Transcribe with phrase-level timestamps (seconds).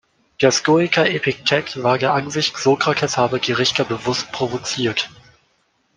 [0.41, 5.11] Der Stoiker Epiktet war der Ansicht, Sokrates habe die Richter bewusst provoziert.